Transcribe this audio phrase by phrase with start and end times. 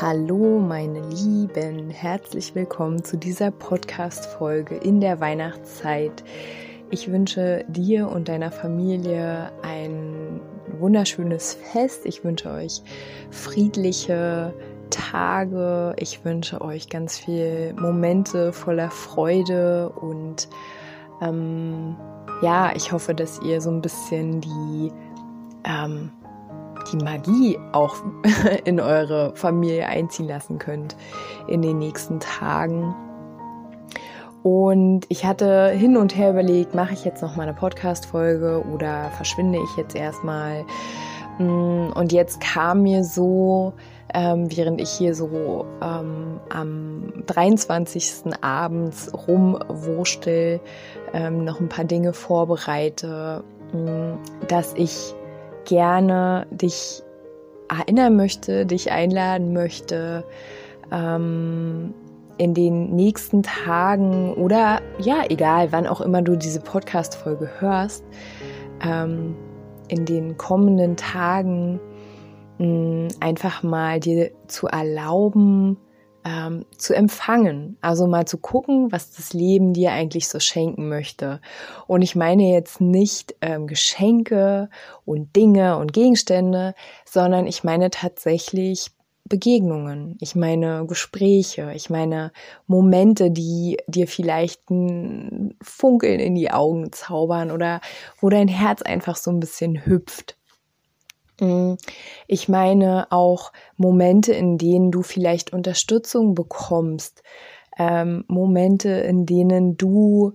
[0.00, 6.22] Hallo meine Lieben, herzlich willkommen zu dieser Podcast-Folge in der Weihnachtszeit.
[6.88, 10.40] Ich wünsche dir und deiner Familie ein
[10.78, 12.02] wunderschönes Fest.
[12.06, 12.80] Ich wünsche euch
[13.32, 14.54] friedliche
[14.90, 15.96] Tage.
[15.98, 20.48] Ich wünsche euch ganz viele Momente voller Freude und
[21.20, 21.96] ähm,
[22.40, 24.92] ja, ich hoffe, dass ihr so ein bisschen die
[25.64, 26.12] ähm,
[26.92, 27.96] die Magie auch
[28.64, 30.96] in eure Familie einziehen lassen könnt
[31.46, 32.94] in den nächsten Tagen.
[34.42, 39.10] Und ich hatte hin und her überlegt, mache ich jetzt noch mal eine Podcast-Folge oder
[39.16, 40.64] verschwinde ich jetzt erstmal?
[41.38, 43.74] Mm, und jetzt kam mir so,
[44.14, 48.32] ähm, während ich hier so ähm, am 23.
[48.40, 50.60] abends rumwurschtel,
[51.12, 55.14] ähm, noch ein paar Dinge vorbereite, mm, dass ich
[55.68, 57.02] gerne dich
[57.68, 60.24] erinnern möchte, dich einladen möchte,
[60.90, 61.92] ähm,
[62.38, 68.04] in den nächsten Tagen oder ja, egal, wann auch immer du diese Podcast-Folge hörst,
[68.82, 69.36] ähm,
[69.88, 71.80] in den kommenden Tagen
[72.58, 75.76] mh, mm, einfach mal dir zu erlauben,
[76.24, 77.76] ähm, zu empfangen.
[77.80, 81.40] Also mal zu gucken, was das Leben dir eigentlich so schenken möchte.
[81.86, 84.68] Und ich meine jetzt nicht ähm, Geschenke
[85.04, 86.74] und Dinge und Gegenstände,
[87.04, 88.90] sondern ich meine tatsächlich
[89.28, 92.32] Begegnungen, ich meine Gespräche, ich meine
[92.66, 97.80] Momente, die dir vielleicht ein Funkeln in die Augen zaubern oder
[98.20, 100.37] wo dein Herz einfach so ein bisschen hüpft.
[101.40, 101.74] Mm,
[102.26, 107.22] ich meine auch Momente, in denen du vielleicht Unterstützung bekommst,
[107.78, 110.34] ähm, Momente, in denen du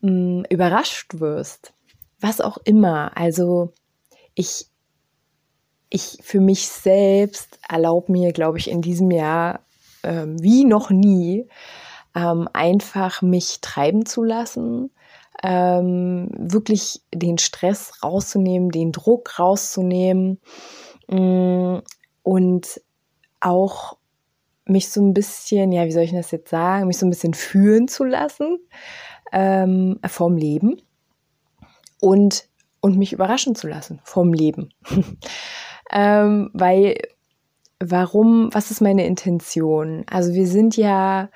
[0.00, 1.72] mh, mm, überrascht wirst,
[2.20, 3.16] was auch immer.
[3.16, 3.72] Also
[4.34, 4.66] ich,
[5.90, 9.60] ich für mich selbst erlaube mir, glaube ich, in diesem Jahr
[10.02, 11.48] ähm, wie noch nie,
[12.14, 14.90] ähm, einfach mich treiben zu lassen,
[15.42, 20.40] ähm, wirklich den Stress rauszunehmen, den Druck rauszunehmen
[21.08, 21.82] mh, mm,
[22.22, 22.80] und
[23.40, 23.96] auch
[24.66, 27.34] mich so ein bisschen, ja, wie soll ich das jetzt sagen, mich so ein bisschen
[27.34, 28.58] fühlen zu lassen
[29.32, 30.80] ähm, vom Leben
[32.00, 32.48] und,
[32.80, 34.70] und mich überraschen zu lassen vom Leben.
[35.90, 36.96] ähm, weil,
[37.80, 40.04] warum, was ist meine Intention?
[40.08, 41.28] Also wir sind ja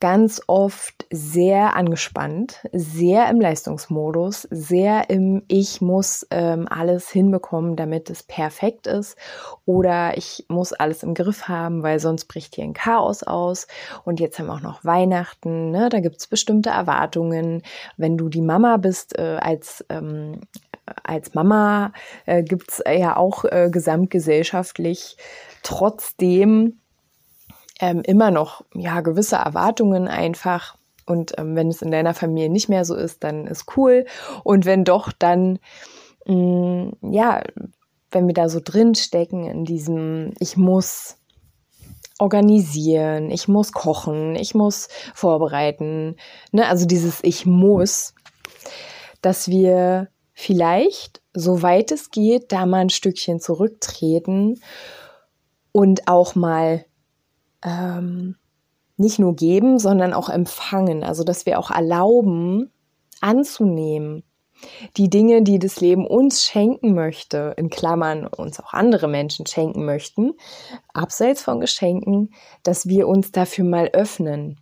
[0.00, 8.08] ganz oft sehr angespannt, sehr im Leistungsmodus, sehr im Ich muss ähm, alles hinbekommen, damit
[8.08, 9.16] es perfekt ist
[9.66, 13.66] oder ich muss alles im Griff haben, weil sonst bricht hier ein Chaos aus
[14.04, 15.90] und jetzt haben wir auch noch Weihnachten, ne?
[15.90, 17.62] da gibt's bestimmte Erwartungen.
[17.98, 20.40] Wenn du die Mama bist äh, als ähm,
[21.04, 21.92] als Mama
[22.26, 25.16] äh, gibt's ja auch äh, gesamtgesellschaftlich
[25.62, 26.79] trotzdem
[27.80, 30.76] ähm, immer noch ja gewisse Erwartungen einfach.
[31.06, 34.06] Und ähm, wenn es in deiner Familie nicht mehr so ist, dann ist cool.
[34.44, 35.58] Und wenn doch, dann
[36.26, 37.42] mh, mm, ja,
[38.10, 41.16] wenn wir da so drin stecken in diesem, ich muss
[42.18, 46.16] organisieren, ich muss kochen, ich muss vorbereiten,
[46.52, 46.66] ne?
[46.66, 48.14] also dieses Ich muss,
[49.22, 54.60] dass wir vielleicht, soweit es geht, da mal ein Stückchen zurücktreten
[55.72, 56.84] und auch mal
[57.64, 58.36] ähm,
[58.96, 61.02] nicht nur geben, sondern auch empfangen.
[61.04, 62.70] Also dass wir auch erlauben,
[63.20, 64.24] anzunehmen.
[64.98, 69.86] Die Dinge, die das Leben uns schenken möchte, in Klammern uns auch andere Menschen schenken
[69.86, 70.32] möchten,
[70.92, 74.60] abseits von Geschenken, dass wir uns dafür mal öffnen.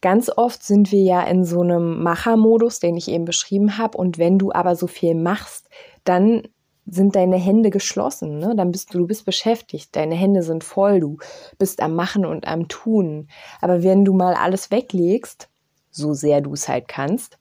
[0.00, 3.98] Ganz oft sind wir ja in so einem Machermodus, den ich eben beschrieben habe.
[3.98, 5.68] Und wenn du aber so viel machst,
[6.04, 6.42] dann
[6.90, 8.54] sind deine Hände geschlossen, ne?
[8.56, 11.18] Dann bist du, du bist beschäftigt, deine Hände sind voll, du
[11.58, 13.28] bist am Machen und am Tun.
[13.60, 15.48] Aber wenn du mal alles weglegst,
[15.90, 17.38] so sehr du es halt kannst,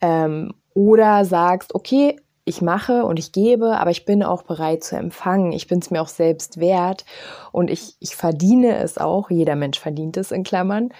[0.00, 2.16] ähm, oder sagst, okay,
[2.48, 5.50] ich mache und ich gebe, aber ich bin auch bereit zu empfangen.
[5.50, 7.04] Ich bin es mir auch selbst wert
[7.50, 9.30] und ich, ich verdiene es auch.
[9.30, 10.90] Jeder Mensch verdient es in Klammern.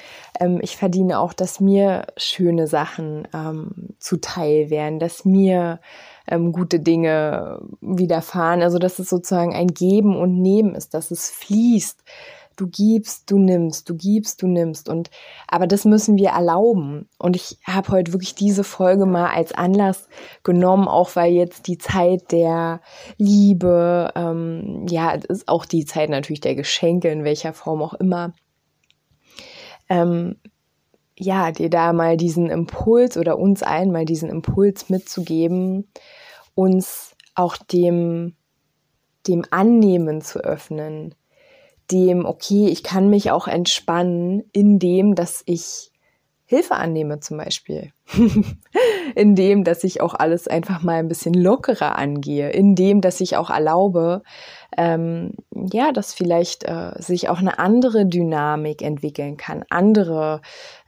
[0.40, 5.78] Ähm, ich verdiene auch, dass mir schöne Sachen ähm, zuteil werden, dass mir
[6.26, 8.60] ähm, gute Dinge widerfahren.
[8.60, 12.02] Also dass es sozusagen ein Geben und Nehmen ist, dass es fließt,
[12.56, 14.88] du gibst, du nimmst, du gibst, du nimmst.
[14.88, 15.10] Und
[15.46, 17.08] aber das müssen wir erlauben.
[17.18, 20.08] Und ich habe heute wirklich diese Folge mal als Anlass
[20.42, 22.80] genommen, auch weil jetzt die Zeit der
[23.18, 27.94] Liebe, ähm, ja, es ist auch die Zeit natürlich der Geschenke, in welcher Form auch
[27.94, 28.32] immer.
[29.88, 30.36] Ähm,
[31.18, 35.88] ja, dir da mal diesen Impuls oder uns allen mal diesen Impuls mitzugeben,
[36.54, 38.36] uns auch dem,
[39.26, 41.14] dem Annehmen zu öffnen,
[41.90, 45.90] dem, okay, ich kann mich auch entspannen, indem, dass ich
[46.48, 47.90] Hilfe annehme zum Beispiel.
[49.16, 53.50] indem, dass ich auch alles einfach mal ein bisschen lockerer angehe, indem, dass ich auch
[53.50, 54.22] erlaube,
[54.76, 60.40] ähm, ja, dass vielleicht äh, sich auch eine andere Dynamik entwickeln kann, andere,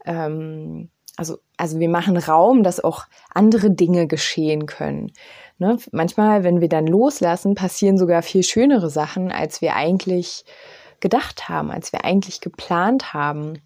[0.04, 5.10] ähm, also, also wir machen Raum, dass auch andere Dinge geschehen können.
[5.58, 5.76] Ne?
[5.90, 10.44] Manchmal, wenn wir dann loslassen, passieren sogar viel schönere Sachen, als wir eigentlich
[11.00, 13.60] gedacht haben, als wir eigentlich geplant haben.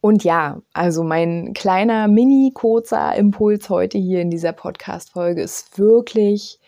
[0.00, 6.60] Und ja, also mein kleiner mini kurzer Impuls heute hier in dieser Podcast-Folge ist wirklich,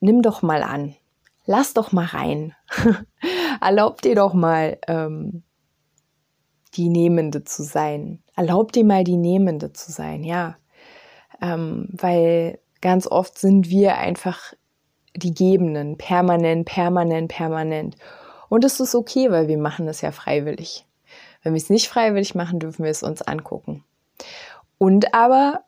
[0.00, 0.94] nimm doch mal an.
[1.46, 2.54] Lass doch mal rein.
[3.60, 5.44] Erlaub dir doch mal, ähm,
[6.74, 8.22] die Nehmende zu sein.
[8.34, 10.56] Erlaub dir mal, die Nehmende zu sein, ja.
[11.40, 14.52] Ähm, weil ganz oft sind wir einfach
[15.16, 17.96] die Gebenden, permanent, permanent, permanent.
[18.48, 20.86] Und es ist okay, weil wir machen es ja freiwillig.
[21.42, 23.84] Wenn wir es nicht freiwillig machen, dürfen wir es uns angucken.
[24.78, 25.60] Und aber,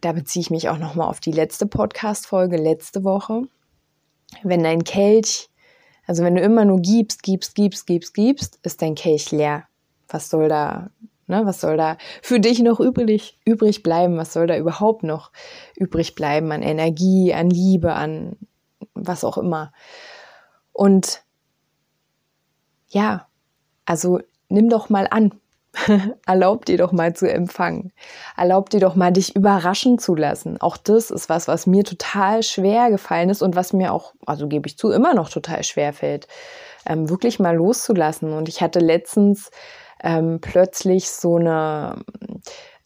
[0.00, 3.42] da beziehe ich mich auch nochmal auf die letzte Podcast-Folge letzte Woche.
[4.42, 5.48] Wenn dein Kelch,
[6.06, 9.64] also wenn du immer nur gibst, gibst, gibst, gibst, gibst, ist dein Kelch leer.
[10.08, 10.90] Was soll da,
[11.26, 14.16] ne, was soll da für dich noch übrig, übrig bleiben?
[14.16, 15.30] Was soll da überhaupt noch
[15.76, 18.36] übrig bleiben an Energie, an Liebe, an
[19.06, 19.72] was auch immer?
[20.72, 21.22] Und
[22.88, 23.26] ja,
[23.86, 25.32] also nimm doch mal an.
[26.26, 27.92] Erlaub dir doch mal zu empfangen.
[28.36, 30.60] Erlaub dir doch mal, dich überraschen zu lassen.
[30.60, 34.48] Auch das ist was, was mir total schwer gefallen ist und was mir auch, also
[34.48, 36.26] gebe ich zu, immer noch total schwer fällt,
[36.86, 38.32] ähm, wirklich mal loszulassen.
[38.32, 39.50] Und ich hatte letztens
[40.02, 41.96] ähm, plötzlich so eine,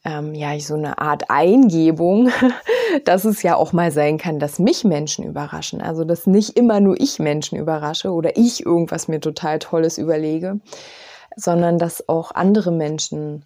[0.04, 2.30] ähm, ja, so eine Art Eingebung,
[3.04, 5.80] dass es ja auch mal sein kann, dass mich Menschen überraschen.
[5.80, 10.60] Also, dass nicht immer nur ich Menschen überrasche oder ich irgendwas mir total Tolles überlege,
[11.36, 13.44] sondern dass auch andere Menschen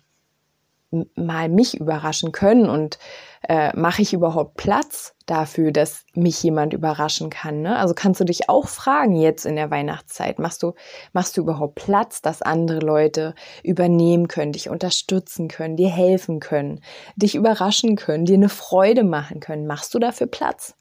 [0.90, 2.98] mal mich überraschen können und
[3.46, 7.60] äh, mache ich überhaupt Platz dafür, dass mich jemand überraschen kann?
[7.60, 7.76] Ne?
[7.76, 10.74] Also kannst du dich auch fragen jetzt in der Weihnachtszeit, machst du,
[11.12, 16.80] machst du überhaupt Platz, dass andere Leute übernehmen können, dich unterstützen können, dir helfen können,
[17.16, 19.66] dich überraschen können, dir eine Freude machen können?
[19.66, 20.74] Machst du dafür Platz?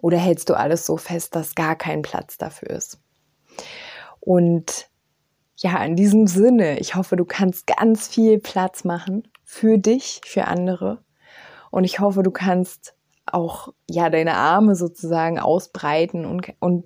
[0.00, 2.98] Oder hältst du alles so fest, dass gar kein Platz dafür ist?
[4.18, 4.88] Und
[5.56, 10.46] ja, in diesem Sinne, ich hoffe, du kannst ganz viel Platz machen für dich, für
[10.46, 11.02] andere.
[11.70, 12.94] Und ich hoffe, du kannst
[13.26, 16.84] auch, ja, deine Arme sozusagen ausbreiten und, und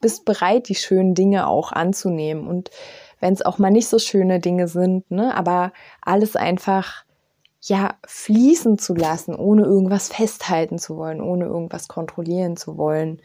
[0.00, 2.46] bist bereit, die schönen Dinge auch anzunehmen.
[2.46, 2.70] Und
[3.20, 5.72] wenn es auch mal nicht so schöne Dinge sind, ne, aber
[6.02, 7.04] alles einfach,
[7.60, 13.20] ja, fließen zu lassen, ohne irgendwas festhalten zu wollen, ohne irgendwas kontrollieren zu wollen.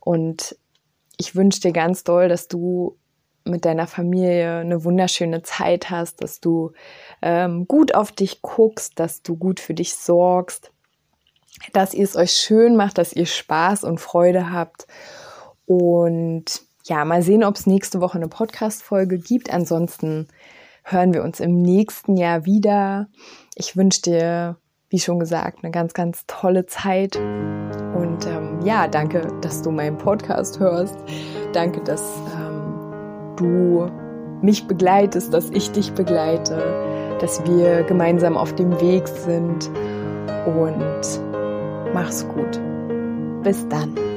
[0.00, 0.56] Und
[1.18, 2.96] ich wünsche dir ganz doll, dass du
[3.50, 6.72] mit deiner Familie eine wunderschöne Zeit hast, dass du
[7.22, 10.72] ähm, gut auf dich guckst, dass du gut für dich sorgst,
[11.72, 14.86] dass ihr es euch schön macht, dass ihr Spaß und Freude habt.
[15.66, 19.52] Und ja, mal sehen, ob es nächste Woche eine Podcast-Folge gibt.
[19.52, 20.28] Ansonsten
[20.84, 23.08] hören wir uns im nächsten Jahr wieder.
[23.54, 24.56] Ich wünsche dir,
[24.88, 27.16] wie schon gesagt, eine ganz, ganz tolle Zeit.
[27.16, 30.96] Und ähm, ja, danke, dass du meinen Podcast hörst.
[31.52, 32.02] Danke, dass
[32.34, 32.49] ähm,
[33.40, 33.90] du
[34.42, 39.70] mich begleitest, dass ich dich begleite, dass wir gemeinsam auf dem Weg sind.
[40.46, 41.20] Und
[41.92, 42.60] Mach's gut.
[43.42, 44.09] Bis dann.